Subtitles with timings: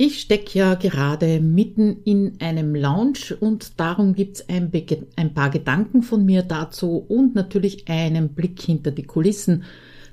[0.00, 4.70] Ich stecke ja gerade mitten in einem Lounge und darum gibt's ein,
[5.16, 9.64] ein paar Gedanken von mir dazu und natürlich einen Blick hinter die Kulissen.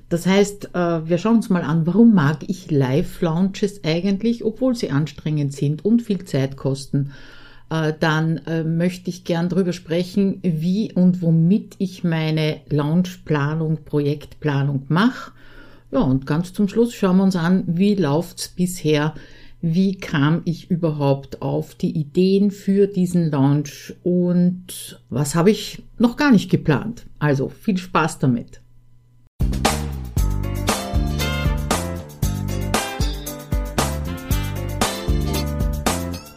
[0.08, 4.90] Das heißt, äh, wir schauen uns mal an, warum mag ich Live-Launches eigentlich, obwohl sie
[4.90, 7.12] anstrengend sind und viel Zeit kosten.
[7.70, 14.86] Äh, dann äh, möchte ich gern darüber sprechen, wie und womit ich meine Launchplanung, Projektplanung
[14.88, 15.30] mache.
[15.92, 19.14] Ja, und ganz zum Schluss schauen wir uns an, wie läuft's bisher
[19.74, 26.16] wie kam ich überhaupt auf die Ideen für diesen Launch und was habe ich noch
[26.16, 27.06] gar nicht geplant.
[27.18, 28.60] Also viel Spaß damit.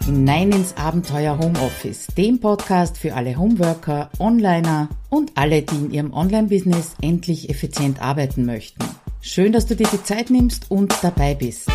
[0.06, 6.14] Hinein ins Abenteuer Homeoffice, dem Podcast für alle Homeworker, Onliner und alle, die in ihrem
[6.14, 8.84] Online-Business endlich effizient arbeiten möchten.
[9.22, 11.70] Schön, dass du dir die Zeit nimmst und dabei bist.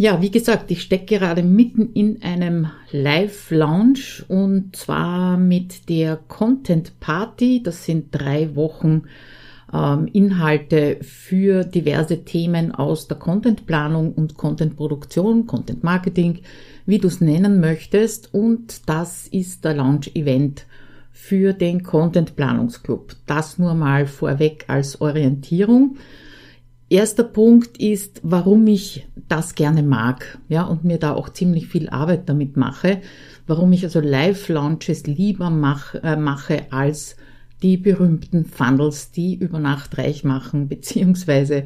[0.00, 6.98] Ja, wie gesagt, ich stecke gerade mitten in einem Live-Lounge und zwar mit der Content
[7.00, 7.62] Party.
[7.62, 9.02] Das sind drei Wochen
[9.70, 16.38] ähm, Inhalte für diverse Themen aus der Contentplanung und Contentproduktion, Content Marketing,
[16.86, 18.32] wie du es nennen möchtest.
[18.32, 20.64] Und das ist der Launch-Event
[21.12, 23.16] für den Content Planungsclub.
[23.26, 25.98] Das nur mal vorweg als Orientierung.
[26.92, 31.88] Erster Punkt ist, warum ich das gerne mag, ja, und mir da auch ziemlich viel
[31.88, 33.00] Arbeit damit mache,
[33.46, 37.16] warum ich also Live-Launches lieber mach, äh, mache als
[37.62, 41.64] die berühmten Funnels, die über Nacht reich machen, beziehungsweise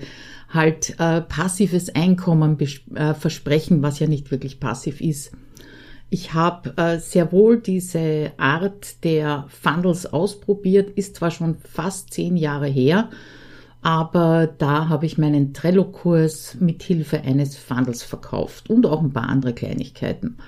[0.48, 2.59] halt äh, passives Einkommen
[2.95, 5.33] äh, versprechen, was ja nicht wirklich passiv ist.
[6.11, 12.37] Ich habe äh, sehr wohl diese Art der Funnels ausprobiert, ist zwar schon fast zehn
[12.37, 13.11] Jahre her,
[13.85, 19.29] aber da habe ich meinen Trello-Kurs mit Hilfe eines Funnels verkauft und auch ein paar
[19.29, 20.39] andere Kleinigkeiten.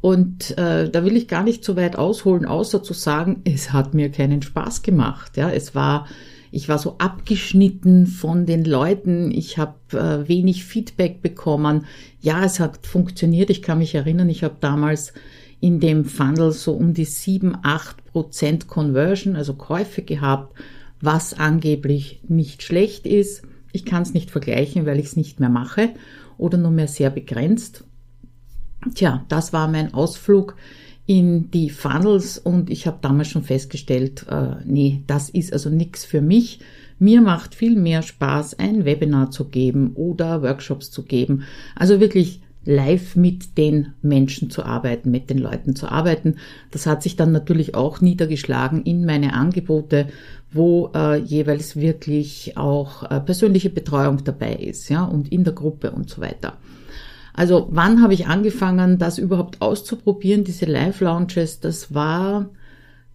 [0.00, 3.94] Und äh, da will ich gar nicht so weit ausholen, außer zu sagen, es hat
[3.94, 5.36] mir keinen Spaß gemacht.
[5.36, 6.08] Ja, es war,
[6.50, 9.30] ich war so abgeschnitten von den Leuten.
[9.30, 11.86] Ich habe äh, wenig Feedback bekommen.
[12.20, 13.50] Ja, es hat funktioniert.
[13.50, 15.12] Ich kann mich erinnern, ich habe damals
[15.60, 20.52] in dem Funnel so um die sieben, acht Prozent Conversion, also Käufe gehabt
[21.02, 23.42] was angeblich nicht schlecht ist.
[23.72, 25.90] Ich kann es nicht vergleichen, weil ich es nicht mehr mache
[26.38, 27.84] oder nur mehr sehr begrenzt.
[28.94, 30.56] Tja, das war mein Ausflug
[31.06, 36.04] in die Funnels und ich habe damals schon festgestellt, äh, nee, das ist also nichts
[36.04, 36.60] für mich.
[36.98, 41.42] Mir macht viel mehr Spaß, ein Webinar zu geben oder Workshops zu geben.
[41.74, 46.36] Also wirklich live mit den Menschen zu arbeiten, mit den Leuten zu arbeiten.
[46.70, 50.06] Das hat sich dann natürlich auch niedergeschlagen in meine Angebote,
[50.52, 55.90] wo äh, jeweils wirklich auch äh, persönliche Betreuung dabei ist, ja, und in der Gruppe
[55.90, 56.58] und so weiter.
[57.34, 61.60] Also wann habe ich angefangen, das überhaupt auszuprobieren, diese Live-Launches?
[61.60, 62.50] Das war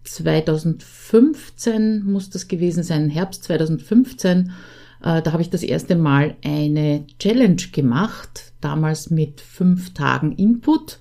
[0.02, 4.50] 2015, muss das gewesen sein, Herbst 2015.
[5.02, 10.98] Äh, da habe ich das erste Mal eine Challenge gemacht, damals mit fünf Tagen Input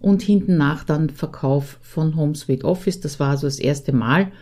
[0.00, 3.00] und hinten nach dann Verkauf von HomeSuite Office.
[3.00, 4.32] Das war also das erste Mal.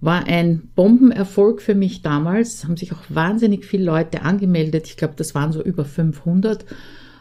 [0.00, 2.64] War ein Bombenerfolg für mich damals.
[2.64, 4.86] Haben sich auch wahnsinnig viele Leute angemeldet.
[4.86, 6.64] Ich glaube, das waren so über 500.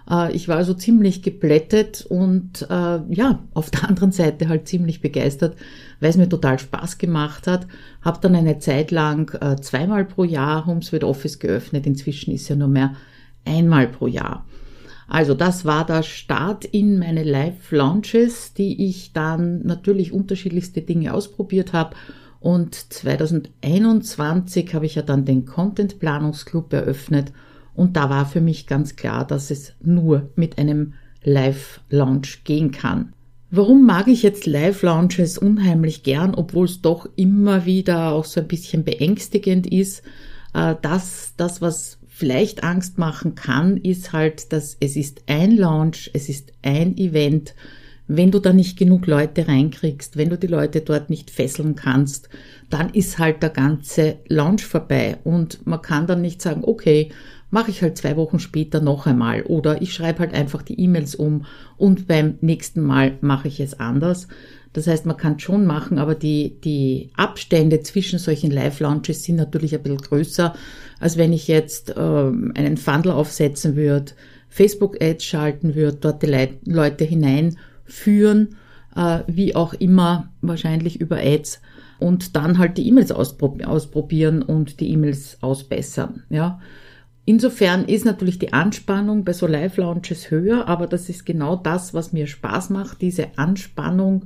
[0.10, 5.02] Äh, ich war also ziemlich geplättet und äh, ja, auf der anderen Seite halt ziemlich
[5.02, 5.56] begeistert,
[6.00, 7.68] weil es mir total Spaß gemacht hat.
[8.02, 11.86] Habe dann eine Zeit lang äh, zweimal pro Jahr HomeSuite Office geöffnet.
[11.86, 12.96] Inzwischen ist ja nur mehr
[13.46, 14.46] einmal pro Jahr.
[15.08, 21.74] Also das war der Start in meine Live-Launches, die ich dann natürlich unterschiedlichste Dinge ausprobiert
[21.74, 21.96] habe.
[22.40, 27.34] Und 2021 habe ich ja dann den Content Planungsclub eröffnet
[27.80, 33.14] und da war für mich ganz klar, dass es nur mit einem Live-Launch gehen kann.
[33.52, 38.48] Warum mag ich jetzt Live-Launches unheimlich gern, obwohl es doch immer wieder auch so ein
[38.48, 40.04] bisschen beängstigend ist?
[40.54, 46.12] Äh, das, das, was vielleicht Angst machen kann, ist halt, dass es ist ein Launch,
[46.14, 47.56] es ist ein Event.
[48.08, 52.30] Wenn du da nicht genug Leute reinkriegst, wenn du die Leute dort nicht fesseln kannst,
[52.70, 57.10] dann ist halt der ganze Launch vorbei und man kann dann nicht sagen, okay,
[57.52, 61.16] mache ich halt zwei Wochen später noch einmal oder ich schreibe halt einfach die E-Mails
[61.16, 61.46] um
[61.78, 64.28] und beim nächsten Mal mache ich es anders.
[64.74, 69.74] Das heißt, man kann schon machen, aber die, die Abstände zwischen solchen Live-Launches sind natürlich
[69.74, 70.54] ein bisschen größer,
[71.00, 74.12] als wenn ich jetzt ähm, einen Funnel aufsetzen würde,
[74.50, 78.58] Facebook-Ads schalten würde, dort die Le Leute hineinführen,
[78.96, 81.62] äh, wie auch immer, wahrscheinlich über Ads
[82.00, 86.60] und dann halt die E-Mails ausprobieren und die E-Mails ausbessern, ja.
[87.26, 92.12] Insofern ist natürlich die Anspannung bei so Live-Launches höher, aber das ist genau das, was
[92.12, 94.26] mir Spaß macht, diese Anspannung,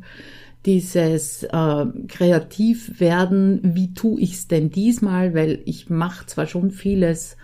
[0.66, 6.72] dieses äh, kreativ werden, wie tue ich es denn diesmal, weil ich mache zwar schon
[6.72, 7.36] vieles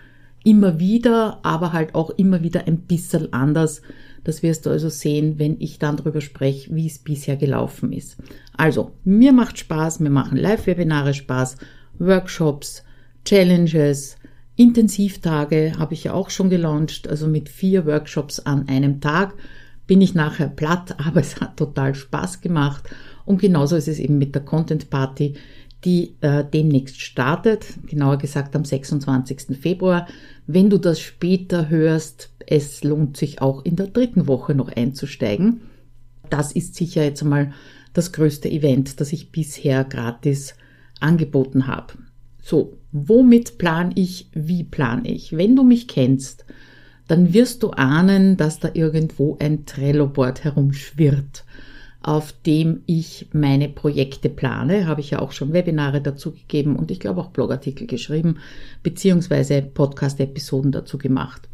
[0.45, 3.81] immer wieder, aber halt auch immer wieder ein bisschen anders.
[4.23, 8.17] Das wirst du also sehen, wenn ich dann darüber spreche, wie es bisher gelaufen ist.
[8.55, 11.57] Also, mir macht Spaß, mir machen Live-Webinare Spaß,
[11.99, 12.83] Workshops,
[13.25, 14.17] Challenges,
[14.59, 19.33] Intensivtage habe ich ja auch schon gelauncht, also mit vier Workshops an einem Tag
[19.87, 22.83] bin ich nachher platt, aber es hat total Spaß gemacht.
[23.25, 25.35] Und genauso ist es eben mit der Content Party,
[25.85, 29.57] die äh, demnächst startet, genauer gesagt am 26.
[29.59, 30.07] Februar.
[30.45, 35.61] Wenn du das später hörst, es lohnt sich auch in der dritten Woche noch einzusteigen.
[36.29, 37.53] Das ist sicher jetzt einmal
[37.93, 40.55] das größte Event, das ich bisher gratis
[40.99, 41.93] angeboten habe.
[42.41, 45.35] So, womit plan ich, wie plan ich?
[45.35, 46.45] Wenn du mich kennst,
[47.07, 51.43] dann wirst du ahnen, dass da irgendwo ein Trello-Board herumschwirrt,
[52.01, 54.87] auf dem ich meine Projekte plane.
[54.87, 58.37] Habe ich ja auch schon Webinare dazu gegeben und ich glaube auch Blogartikel geschrieben,
[58.83, 61.49] beziehungsweise Podcast-Episoden dazu gemacht.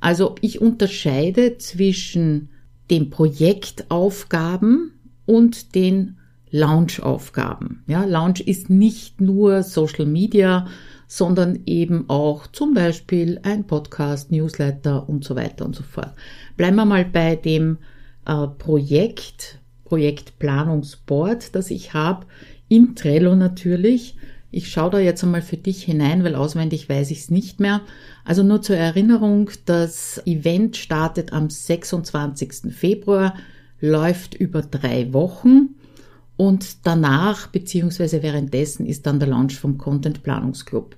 [0.00, 2.48] Also ich unterscheide zwischen
[2.90, 4.92] den Projektaufgaben
[5.26, 6.18] und den
[6.50, 7.82] Launch-Aufgaben.
[7.86, 10.66] Ja, Launch ist nicht nur Social Media,
[11.06, 16.12] sondern eben auch zum Beispiel ein Podcast, Newsletter und so weiter und so fort.
[16.56, 17.78] Bleiben wir mal bei dem
[18.26, 22.26] äh, Projekt, Projektplanungsboard, das ich habe,
[22.68, 24.16] in Trello natürlich.
[24.50, 27.80] Ich schaue da jetzt einmal für dich hinein, weil auswendig weiß ich es nicht mehr.
[28.24, 32.72] Also nur zur Erinnerung, das Event startet am 26.
[32.72, 33.34] Februar,
[33.80, 35.70] läuft über drei Wochen
[36.36, 40.96] und danach beziehungsweise währenddessen ist dann der Launch vom Content Planungsclub.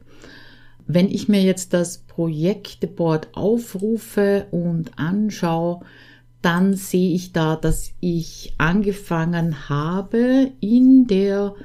[0.87, 5.81] Wenn ich mir jetzt das Projekteboard aufrufe und anschaue,
[6.47, 11.57] dann sehe ich da, dass ich angefangen habe in der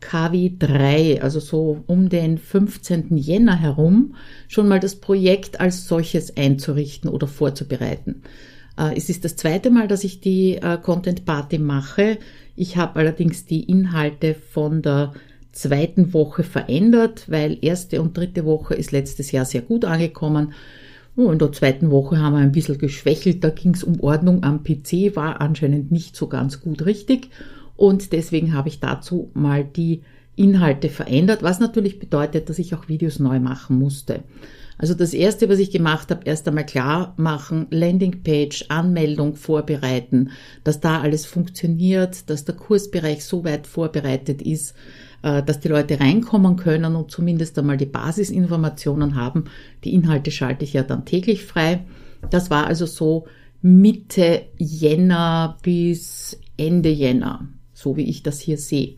[0.00, 3.16] KW3, also so um den 15.
[3.16, 4.14] Jänner herum,
[4.46, 8.22] schon mal das Projekt als solches einzurichten oder vorzubereiten.
[8.78, 12.18] Äh, es ist das zweite Mal, dass ich die äh, Content Party mache.
[12.54, 15.12] Ich habe allerdings die Inhalte von der
[15.50, 20.52] zweiten Woche verändert, weil erste und dritte Woche ist letztes Jahr sehr gut angekommen.
[21.16, 23.42] Oh, in der zweiten Woche haben wir ein bisschen geschwächelt.
[23.44, 27.30] Da ging es um Ordnung am PC, war anscheinend nicht so ganz gut richtig.
[27.76, 30.02] Und deswegen habe ich dazu mal die
[30.36, 34.22] Inhalte verändert, was natürlich bedeutet, dass ich auch Videos neu machen musste.
[34.78, 40.30] Also das erste, was ich gemacht habe, erst einmal klar machen, Landingpage, Anmeldung vorbereiten,
[40.64, 44.74] dass da alles funktioniert, dass der Kursbereich so weit vorbereitet ist,
[45.22, 49.44] dass die Leute reinkommen können und zumindest einmal die Basisinformationen haben.
[49.84, 51.84] Die Inhalte schalte ich ja dann täglich frei.
[52.30, 53.26] Das war also so
[53.62, 58.96] Mitte Jänner bis Ende Jänner, so wie ich das hier sehe.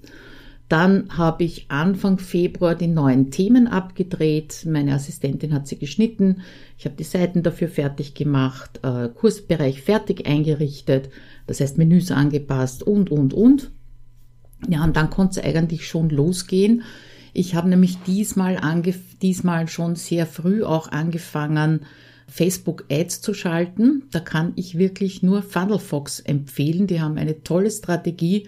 [0.69, 4.64] Dann habe ich Anfang Februar die neuen Themen abgedreht.
[4.66, 6.40] Meine Assistentin hat sie geschnitten.
[6.78, 11.10] Ich habe die Seiten dafür fertig gemacht, äh, Kursbereich fertig eingerichtet,
[11.46, 13.70] das heißt Menüs angepasst und, und, und.
[14.69, 16.82] Ja, und dann konnte es eigentlich schon losgehen.
[17.32, 18.61] Ich habe nämlich diesmal,
[19.23, 21.81] diesmal schon sehr früh auch angefangen,
[22.29, 24.05] Facebook Ads zu schalten.
[24.11, 26.86] Da kann ich wirklich nur FunnelFox empfehlen.
[26.86, 28.46] Die haben eine tolle Strategie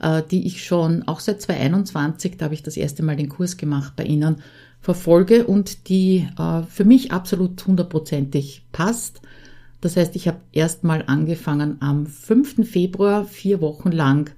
[0.00, 3.56] äh, die ich schon auch seit 2021, da habe ich das erste Mal den Kurs
[3.56, 4.36] gemacht bei Ihnen,
[4.80, 9.20] verfolge und die äh, für mich absolut hundertprozentig passt.
[9.80, 12.68] Das heißt, ich habe erstmal angefangen am 5.
[12.68, 14.30] Februar vier Wochen lang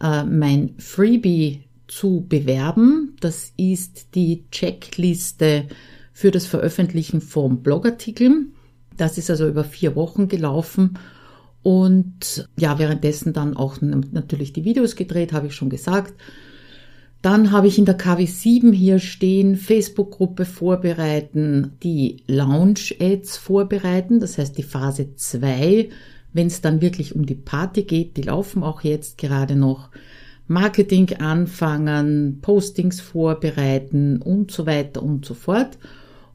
[0.00, 3.16] äh, mein Freebie zu bewerben.
[3.20, 5.68] Das ist die Checkliste
[6.12, 8.52] für das Veröffentlichen von Blogartikeln.
[8.96, 10.98] Das ist also über vier Wochen gelaufen
[11.62, 16.14] und ja, währenddessen dann auch natürlich die Videos gedreht, habe ich schon gesagt.
[17.20, 24.56] Dann habe ich in der KW7 hier stehen, Facebook-Gruppe vorbereiten, die Launch-Ads vorbereiten, das heißt
[24.56, 25.88] die Phase 2,
[26.32, 29.90] wenn es dann wirklich um die Party geht, die laufen auch jetzt gerade noch,
[30.50, 35.78] Marketing anfangen, Postings vorbereiten und so weiter und so fort.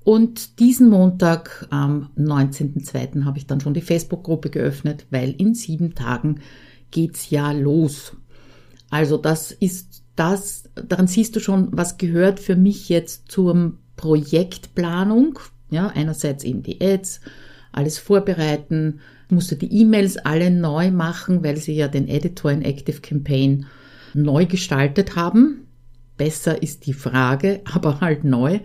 [0.03, 3.25] Und diesen Montag am 19.02.
[3.25, 6.41] habe ich dann schon die Facebook-Gruppe geöffnet, weil in sieben Tagen
[6.91, 8.15] geht's ja los.
[8.91, 15.39] Also das ist das, daran siehst du schon, was gehört für mich jetzt zur Projektplanung.
[15.71, 17.21] Ja, einerseits eben die Ads,
[17.73, 18.99] alles vorbereiten,
[19.29, 23.65] musste die E-Mails alle neu machen, weil sie ja den Editor in Active Campaign
[24.13, 25.67] neu gestaltet haben.
[26.15, 28.59] besser ist die Frage, aber halt neu.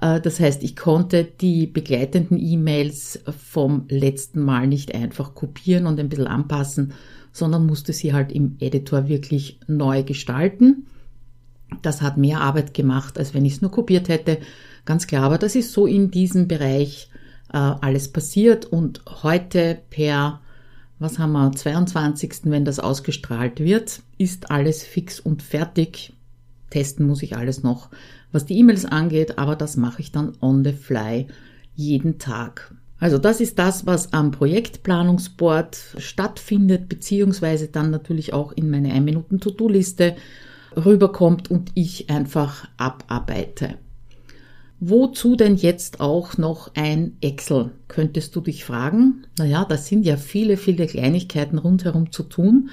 [0.00, 5.98] Äh, das heißt, ich konnte die begleitenden E-Mails vom letzten Mal nicht einfach kopieren und
[5.98, 6.92] ein bisschen anpassen,
[7.32, 10.86] sondern musste sie halt im Editor wirklich neu gestalten.
[11.80, 14.38] Das hat mehr Arbeit gemacht, als wenn ich es nur kopiert hätte.
[14.84, 17.08] Ganz klar, aber das ist so in diesem Bereich
[17.52, 20.40] äh, alles passiert und heute per,
[20.98, 22.32] was haben wir, 22.
[22.44, 26.12] wenn das ausgestrahlt wird, ist alles fix und fertig.
[26.70, 27.90] Testen muss ich alles noch,
[28.32, 31.26] was die E-Mails angeht, aber das mache ich dann on the fly
[31.74, 32.74] jeden Tag.
[32.98, 40.14] Also das ist das, was am Projektplanungsboard stattfindet, beziehungsweise dann natürlich auch in meine 1-Minuten-To-Do-Liste
[40.76, 43.74] rüberkommt und ich einfach abarbeite.
[44.84, 47.70] Wozu denn jetzt auch noch ein Excel?
[47.86, 49.26] Könntest du dich fragen?
[49.38, 52.68] Naja, das sind ja viele, viele Kleinigkeiten rundherum zu tun,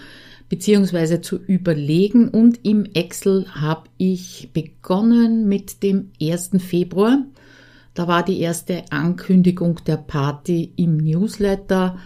[0.50, 2.30] beziehungsweise zu überlegen.
[2.30, 6.54] Und im Excel habe ich begonnen mit dem 1.
[6.58, 7.26] Februar.
[7.94, 12.00] Da war die erste Ankündigung der Party im Newsletter.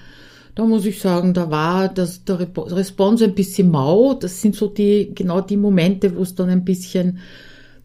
[0.53, 4.15] Da muss ich sagen, da war das, der Response ein bisschen mau.
[4.15, 7.19] Das sind so die, genau die Momente, wo es dann ein bisschen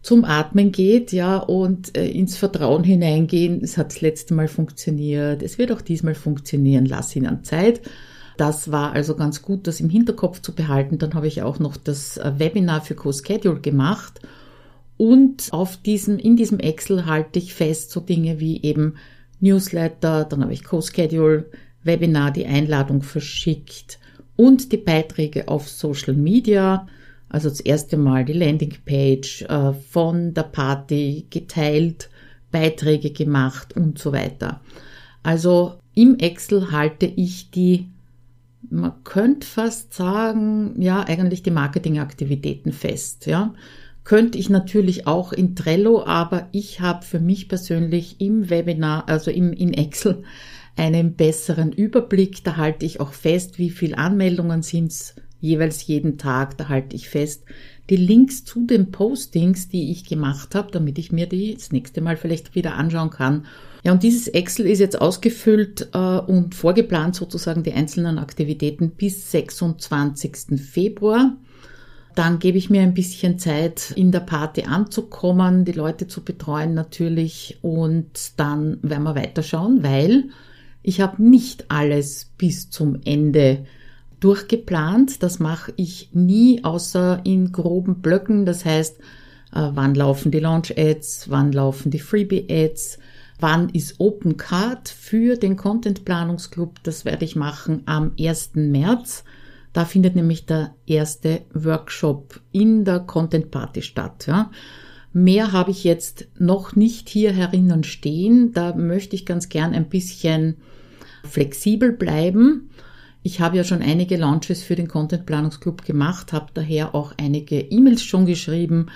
[0.01, 3.61] zum Atmen geht, ja, und äh, ins Vertrauen hineingehen.
[3.61, 5.43] Es hat das letzte Mal funktioniert.
[5.43, 6.85] Es wird auch diesmal funktionieren.
[6.85, 7.81] Lass ihnen Zeit.
[8.37, 10.97] Das war also ganz gut, das im Hinterkopf zu behalten.
[10.97, 14.21] Dann habe ich auch noch das äh, Webinar für Co-Schedule gemacht
[14.99, 18.95] und auf diesem, in diesem Excel halte ich fest so Dinge wie eben
[19.39, 21.45] Newsletter, dann habe ich Co-Schedule,
[21.83, 23.97] Webinar, die Einladung verschickt
[24.35, 26.85] und die Beiträge auf Social Media.
[27.29, 32.09] Also das erste Mal die Landingpage äh, von der Party geteilt,
[32.51, 34.61] Beiträge gemacht und so weiter.
[35.21, 37.87] Also im Excel halte ich die,
[38.69, 43.53] man könnte fast sagen, ja, eigentlich die Marketingaktivitäten fest, ja
[44.09, 49.29] könnte ich natürlich auch in Trello, aber ich habe für mich persönlich im Webinar, also
[49.29, 50.23] im, in Excel,
[50.75, 52.43] einen besseren Überblick.
[52.43, 56.57] Da halte ich auch fest, wie viele Anmeldungen sind es jeweils jeden Tag.
[56.57, 57.43] Da halte ich fest
[57.89, 62.01] die Links zu den Postings, die ich gemacht habe, damit ich mir die das nächste
[62.01, 63.45] Mal vielleicht wieder anschauen kann.
[63.83, 69.31] Ja, und dieses Excel ist jetzt ausgefüllt äh, und vorgeplant sozusagen die einzelnen Aktivitäten bis
[69.31, 70.59] 26.
[70.59, 71.35] Februar.
[72.15, 76.73] Dann gebe ich mir ein bisschen Zeit, in der Party anzukommen, die Leute zu betreuen
[76.73, 80.25] natürlich und dann werden wir weiterschauen, weil
[80.83, 83.65] ich habe nicht alles bis zum Ende
[84.19, 85.23] durchgeplant.
[85.23, 88.45] Das mache ich nie, außer in groben Blöcken.
[88.45, 88.99] Das heißt,
[89.53, 92.99] äh, wann laufen die Launch-Ads, wann laufen die Freebie-Ads,
[93.39, 96.83] wann ist Open Card für den Content-Planungsclub.
[96.83, 98.51] Das werde ich machen am 1.
[98.55, 99.23] März.
[99.73, 104.25] Da findet nämlich der erste Workshop in der Content Party statt.
[104.27, 104.51] Ja.
[105.13, 108.51] Mehr habe ich jetzt noch nicht hier herinnen stehen.
[108.53, 110.57] Da möchte ich ganz gern ein bisschen
[111.23, 112.68] flexibel bleiben.
[113.21, 117.59] Ich habe ja schon einige Launches für den Content Planungsclub gemacht, habe daher auch einige
[117.59, 118.87] E-Mails schon geschrieben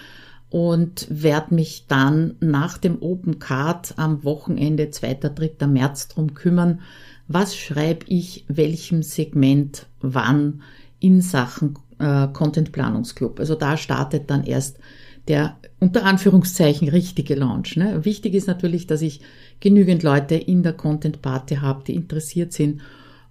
[0.50, 5.16] und werde mich dann nach dem Open Card am Wochenende 2.
[5.16, 5.68] 3.
[5.68, 6.82] März drum kümmern,
[7.28, 10.62] was schreibe ich welchem Segment wann
[11.00, 13.40] in Sachen äh, Content Planungsclub.
[13.40, 14.78] Also da startet dann erst
[15.28, 17.76] der unter Anführungszeichen richtige Launch.
[17.76, 18.06] Ne?
[18.06, 19.22] Wichtig ist natürlich, dass ich
[19.60, 22.82] genügend Leute in der Content Party habe, die interessiert sind,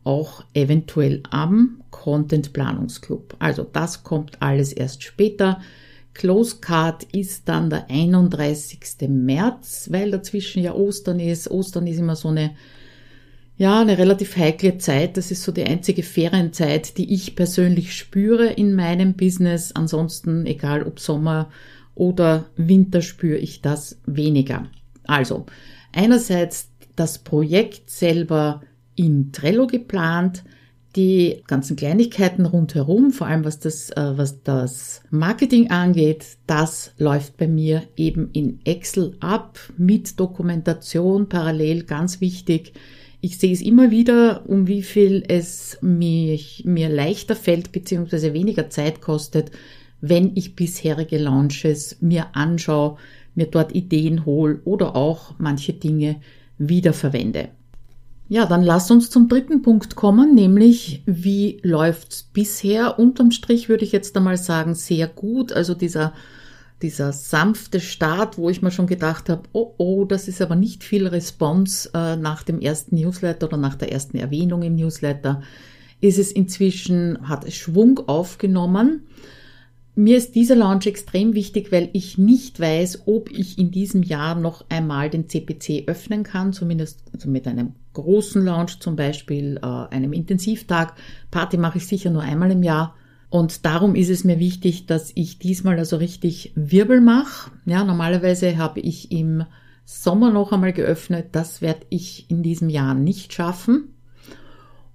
[0.04, 3.36] auch eventuell am Content Planungsclub.
[3.38, 5.60] Also das kommt alles erst später.
[6.14, 9.08] Close Card ist dann der 31.
[9.08, 11.50] März, weil dazwischen ja Ostern ist.
[11.50, 12.52] Ostern ist immer so eine
[13.56, 15.16] ja, eine relativ heikle Zeit.
[15.16, 19.72] Das ist so die einzige Ferienzeit, die ich persönlich spüre in meinem Business.
[19.72, 21.50] Ansonsten, egal ob Sommer
[21.94, 24.66] oder Winter, spüre ich das weniger.
[25.06, 25.46] Also,
[25.92, 28.62] einerseits das Projekt selber
[28.94, 30.44] in Trello geplant,
[30.94, 37.38] die ganzen Kleinigkeiten rundherum, vor allem was das, äh, was das Marketing angeht, das läuft
[37.38, 42.74] bei mir eben in Excel ab mit Dokumentation parallel, ganz wichtig
[43.24, 48.32] ich sehe es immer wieder, um wie viel es mich, mir leichter fällt bzw.
[48.32, 49.52] weniger Zeit kostet,
[50.00, 52.98] wenn ich bisherige Launches mir anschaue,
[53.36, 56.20] mir dort Ideen hole oder auch manche Dinge
[56.58, 57.50] wiederverwende.
[58.32, 62.98] Ja, dann lass uns zum dritten Punkt kommen, nämlich wie läuft's bisher?
[62.98, 65.52] Unterm Strich würde ich jetzt einmal sagen, sehr gut.
[65.52, 66.14] Also dieser
[66.80, 70.82] dieser sanfte Start, wo ich mir schon gedacht habe, oh oh, das ist aber nicht
[70.82, 75.42] viel Response äh, nach dem ersten Newsletter oder nach der ersten Erwähnung im Newsletter,
[76.00, 79.02] ist es inzwischen, hat es Schwung aufgenommen.
[79.94, 84.34] Mir ist dieser Launch extrem wichtig, weil ich nicht weiß, ob ich in diesem Jahr
[84.34, 89.66] noch einmal den CPC öffnen kann, zumindest also mit einem großen Launch zum Beispiel, äh,
[89.66, 90.94] einem Intensivtag.
[91.30, 92.94] Party mache ich sicher nur einmal im Jahr.
[93.28, 97.50] Und darum ist es mir wichtig, dass ich diesmal also richtig Wirbel mache.
[97.66, 99.44] Ja, normalerweise habe ich im
[99.84, 101.28] Sommer noch einmal geöffnet.
[101.32, 103.91] Das werde ich in diesem Jahr nicht schaffen.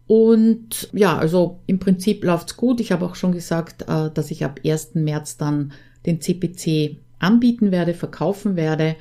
[0.07, 2.79] Und ja, also im Prinzip läuft's gut.
[2.79, 4.95] Ich habe auch schon gesagt, äh, dass ich ab 1.
[4.95, 5.73] März dann
[6.05, 8.95] den CPC anbieten werde, verkaufen werde.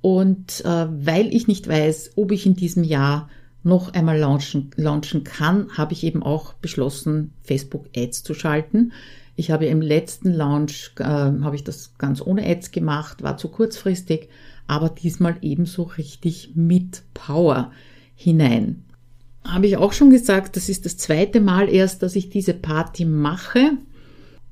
[0.00, 3.28] Und äh, weil ich nicht weiß, ob ich in diesem Jahr
[3.62, 8.92] noch einmal launchen, launchen kann, habe ich eben auch beschlossen, Facebook Ads zu schalten.
[9.36, 13.48] Ich habe im letzten Launch, äh, habe ich das ganz ohne Ads gemacht, war zu
[13.48, 14.28] kurzfristig,
[14.66, 17.70] aber diesmal ebenso richtig mit Power
[18.14, 18.84] hinein
[19.48, 23.04] habe ich auch schon gesagt, das ist das zweite Mal erst, dass ich diese Party
[23.04, 23.72] mache.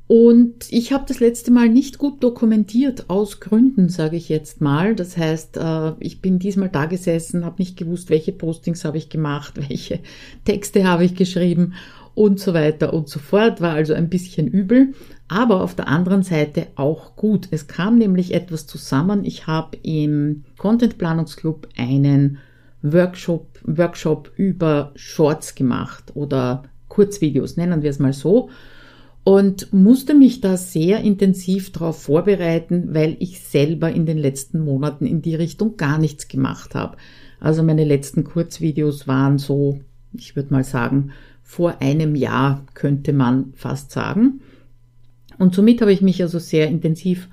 [0.08, 4.94] Und ich habe das letzte Mal nicht gut dokumentiert, aus Gründen, sage ich jetzt mal.
[4.94, 9.08] Das heißt, äh, ich bin diesmal da gesessen, habe nicht gewusst, welche Postings habe ich
[9.08, 9.98] gemacht, welche
[10.44, 11.74] Texte habe ich geschrieben
[12.14, 13.60] und so weiter und so fort.
[13.60, 14.94] War also ein bisschen übel,
[15.26, 17.48] aber auf der anderen Seite auch gut.
[17.50, 19.24] Es kam nämlich etwas zusammen.
[19.24, 22.38] Ich habe im Content Planungsclub einen
[22.92, 28.50] Workshop, Workshop über Shorts gemacht oder Kurzvideos, nennen wir es mal so.
[29.24, 35.04] Und musste mich da sehr intensiv darauf vorbereiten, weil ich selber in den letzten Monaten
[35.04, 36.96] in die Richtung gar nichts gemacht habe.
[37.40, 39.80] Also meine letzten Kurzvideos waren so,
[40.12, 41.10] ich würde mal sagen,
[41.42, 44.40] vor einem Jahr könnte man fast sagen.
[45.38, 47.28] Und somit habe ich mich also sehr intensiv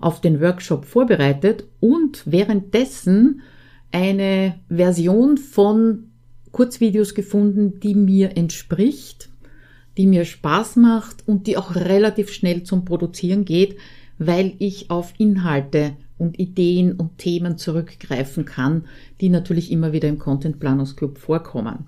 [0.00, 3.42] auf den Workshop vorbereitet und währenddessen
[3.92, 6.10] eine Version von
[6.52, 9.30] Kurzvideos gefunden, die mir entspricht,
[9.96, 13.76] die mir Spaß macht und die auch relativ schnell zum Produzieren geht,
[14.18, 18.84] weil ich auf Inhalte und Ideen und Themen zurückgreifen kann,
[19.20, 21.86] die natürlich immer wieder im Content Planungsclub vorkommen.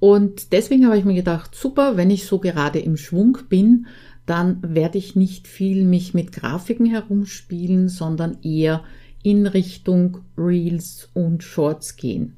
[0.00, 3.86] Und deswegen habe ich mir gedacht, super, wenn ich so gerade im Schwung bin,
[4.26, 8.84] dann werde ich nicht viel mich mit Grafiken herumspielen, sondern eher
[9.22, 12.36] in Richtung Reels und Shorts gehen.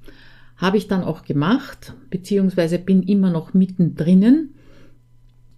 [0.56, 4.50] Habe ich dann auch gemacht, beziehungsweise bin immer noch mittendrin.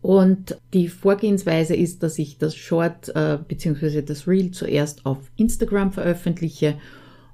[0.01, 5.93] Und die Vorgehensweise ist, dass ich das Short äh, beziehungsweise das Reel zuerst auf Instagram
[5.93, 6.77] veröffentliche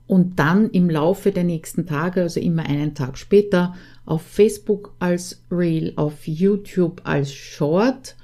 [0.07, 3.75] und dann im Laufe der nächsten Tage, also immer einen Tag später,
[4.07, 8.17] auf Facebook als Reel, auf YouTube als Short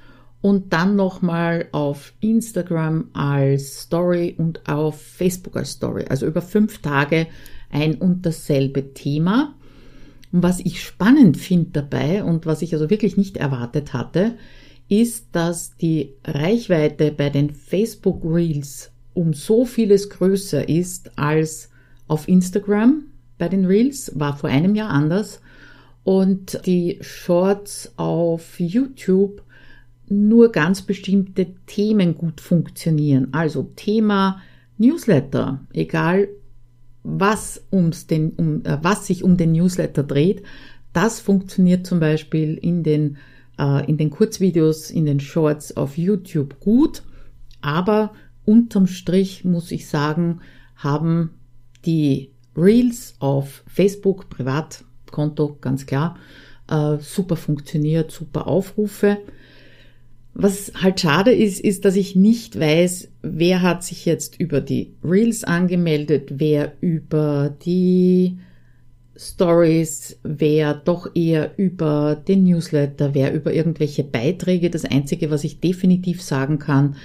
[0.45, 6.05] und dann nochmal auf Instagram als Story und auf Facebook als Story.
[6.07, 7.25] Also über fünf Tage
[7.71, 9.55] ein und dasselbe Thema.
[10.31, 14.35] Und was ich spannend finde dabei und was ich also wirklich nicht erwartet hatte,
[14.87, 21.71] ist, dass die Reichweite bei den Facebook Reels um so vieles größer ist als
[22.07, 23.05] auf Instagram
[23.39, 25.41] bei den Reels, war vor einem Jahr anders.
[26.03, 29.41] Und die Shorts auf YouTube
[30.09, 33.29] nur ganz bestimmte Themen gut funktionieren.
[33.33, 34.41] Also Thema
[34.77, 36.27] Newsletter, egal
[37.03, 40.43] was, ums den, um, äh, was sich um den Newsletter dreht,
[40.91, 43.17] das funktioniert zum Beispiel in den,
[43.59, 47.03] äh, in den Kurzvideos, in den Shorts auf YouTube gut,
[47.61, 48.13] aber
[48.45, 50.41] unterm Strich muss ich sagen,
[50.75, 51.31] haben
[51.85, 56.17] die Reels auf Facebook, Privatkonto, ganz klar,
[56.69, 59.17] äh, super funktioniert, super Aufrufe.
[60.37, 64.93] Was halt schade ist, ist, dass ich nicht weiß, wer hat sich jetzt über die
[65.01, 68.37] Reels angemeldet, wer über die
[69.15, 74.69] Stories, wer doch eher über den Newsletter, wer über irgendwelche Beiträge.
[74.69, 76.97] Das Einzige, was ich definitiv sagen kann,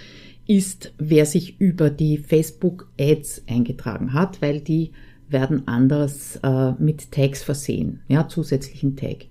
[0.48, 4.90] ist, wer sich über die Facebook Ads eingetragen hat, weil die
[5.28, 9.26] werden anders äh, mit Tags versehen, ja, zusätzlichen Tag.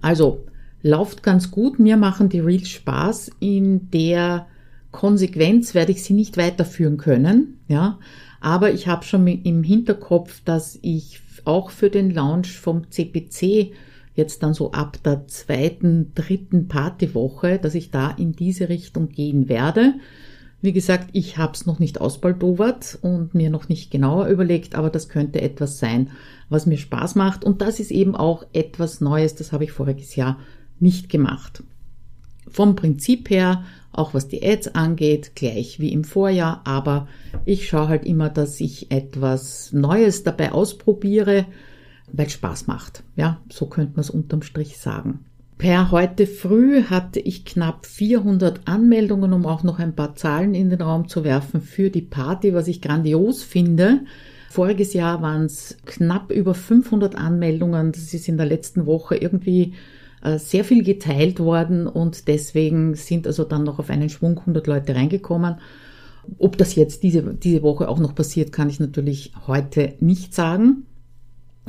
[0.00, 0.46] Also,
[0.82, 1.78] läuft ganz gut.
[1.78, 3.30] Mir machen die Reels Spaß.
[3.40, 4.46] In der
[4.90, 7.98] Konsequenz werde ich sie nicht weiterführen können, ja.
[8.40, 13.72] Aber ich habe schon im Hinterkopf, dass ich auch für den Launch vom CPC
[14.14, 19.48] jetzt dann so ab der zweiten, dritten Partywoche, dass ich da in diese Richtung gehen
[19.48, 19.94] werde.
[20.60, 24.90] Wie gesagt, ich habe es noch nicht ausbaldowert und mir noch nicht genauer überlegt, aber
[24.90, 26.10] das könnte etwas sein,
[26.48, 27.44] was mir Spaß macht.
[27.44, 30.38] Und das ist eben auch etwas Neues, das habe ich voriges Jahr
[30.80, 31.62] nicht gemacht.
[32.48, 37.08] Vom Prinzip her, auch was die Ads angeht, gleich wie im Vorjahr, aber
[37.44, 41.46] ich schaue halt immer, dass ich etwas Neues dabei ausprobiere,
[42.12, 43.02] weil es Spaß macht.
[43.16, 45.24] Ja, so könnte man es unterm Strich sagen.
[45.58, 50.70] Per heute früh hatte ich knapp 400 Anmeldungen, um auch noch ein paar Zahlen in
[50.70, 54.02] den Raum zu werfen für die Party, was ich grandios finde.
[54.50, 57.90] Voriges Jahr waren es knapp über 500 Anmeldungen.
[57.90, 59.74] Das ist in der letzten Woche irgendwie
[60.36, 64.94] sehr viel geteilt worden und deswegen sind also dann noch auf einen Schwung 100 Leute
[64.94, 65.56] reingekommen.
[66.38, 70.84] Ob das jetzt diese, diese Woche auch noch passiert, kann ich natürlich heute nicht sagen.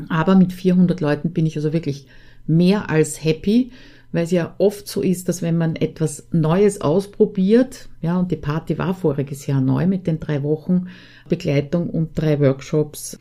[0.09, 2.07] Aber mit 400 Leuten bin ich also wirklich
[2.47, 3.71] mehr als happy,
[4.11, 8.37] weil es ja oft so ist, dass wenn man etwas Neues ausprobiert, ja, und die
[8.37, 10.87] Party war voriges Jahr neu mit den drei Wochen
[11.27, 13.19] Begleitung und drei Workshops,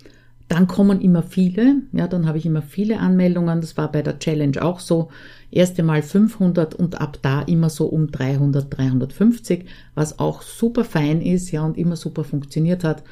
[0.49, 3.61] dann kommen immer viele, ja, dann habe ich immer viele Anmeldungen.
[3.61, 5.11] Das war bei der Challenge auch so.
[5.51, 11.21] Erste Mal 500 und ab da immer so um 300, 350, was auch super fein
[11.21, 13.03] ist, ja, und immer super funktioniert hat.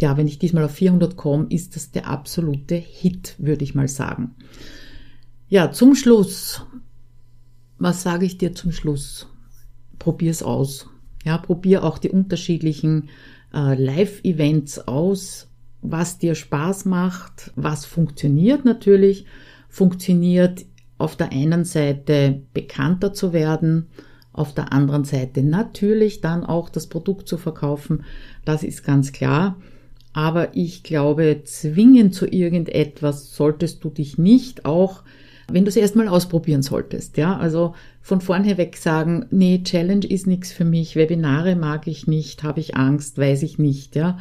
[0.00, 3.88] Ja, wenn ich diesmal auf 400 komme, ist das der absolute Hit, würde ich mal
[3.88, 4.34] sagen.
[5.48, 6.64] Ja, zum Schluss.
[7.78, 9.26] Was sage ich dir zum Schluss?
[9.98, 10.88] Probier's aus.
[11.24, 13.10] Ja, probier auch die unterschiedlichen
[13.52, 15.49] äh, Live-Events aus
[15.82, 19.26] was dir Spaß macht, was funktioniert natürlich.
[19.68, 20.64] Funktioniert
[20.98, 23.88] auf der einen Seite bekannter zu werden,
[24.32, 28.04] auf der anderen Seite natürlich dann auch das Produkt zu verkaufen,
[28.44, 29.56] das ist ganz klar.
[30.12, 35.02] Aber ich glaube, zwingen zu irgendetwas solltest du dich nicht, auch
[35.50, 37.16] wenn du es erstmal ausprobieren solltest.
[37.16, 42.06] Ja, also von vornherein weg sagen, nee, Challenge ist nichts für mich, Webinare mag ich
[42.06, 43.96] nicht, habe ich Angst, weiß ich nicht.
[43.96, 44.18] Ja,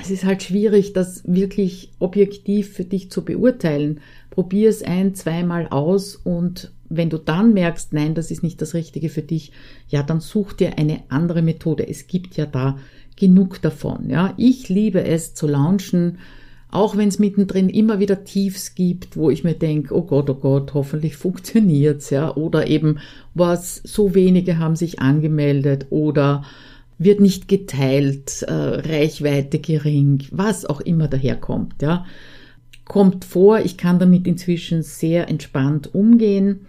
[0.00, 4.00] es ist halt schwierig, das wirklich objektiv für dich zu beurteilen.
[4.30, 8.74] Probier es ein, zweimal aus und wenn du dann merkst, nein, das ist nicht das
[8.74, 9.52] Richtige für dich,
[9.88, 11.88] ja, dann such dir eine andere Methode.
[11.88, 12.78] Es gibt ja da
[13.16, 14.10] genug davon.
[14.10, 16.18] Ja, ich liebe es zu launchen,
[16.70, 20.34] auch wenn es mittendrin immer wieder Tiefs gibt, wo ich mir denke, oh Gott, oh
[20.34, 22.98] Gott, hoffentlich funktioniert's, ja, oder eben
[23.34, 26.44] was so wenige haben sich angemeldet oder
[26.98, 32.06] wird nicht geteilt, äh, Reichweite gering, was auch immer daherkommt, ja.
[32.84, 36.66] Kommt vor, ich kann damit inzwischen sehr entspannt umgehen.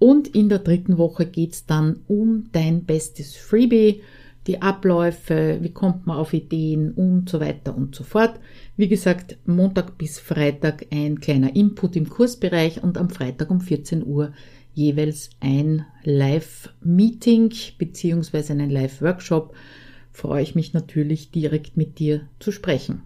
[0.00, 4.00] Und in der dritten Woche geht's dann um dein bestes Freebie,
[4.46, 8.40] die Abläufe, wie kommt man auf Ideen und so weiter und so fort.
[8.78, 14.04] Wie gesagt, Montag bis Freitag ein kleiner Input im Kursbereich und am Freitag um 14
[14.06, 14.32] Uhr
[14.72, 19.54] jeweils ein Live-Meeting beziehungsweise einen Live-Workshop.
[20.12, 23.02] Freue ich mich natürlich direkt mit dir zu sprechen.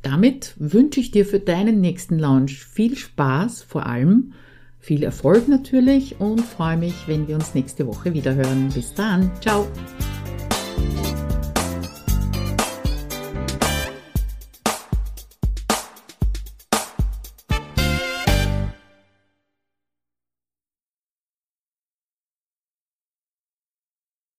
[0.00, 4.32] Damit wünsche ich dir für deinen nächsten Launch viel Spaß vor allem
[4.84, 8.68] viel Erfolg natürlich und freue mich, wenn wir uns nächste Woche wieder hören.
[8.74, 9.30] Bis dann.
[9.40, 9.66] Ciao.